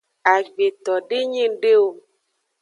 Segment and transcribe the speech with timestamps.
[0.35, 1.87] Agbeto de nyi ngde o.